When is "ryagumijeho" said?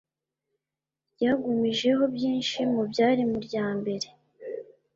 1.13-2.03